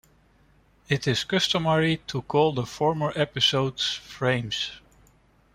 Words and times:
It 0.89 1.07
is 1.07 1.23
customary 1.25 1.97
to 2.07 2.23
call 2.23 2.53
the 2.53 2.65
former 2.65 3.13
episodes 3.15 3.93
"frames". 3.93 4.71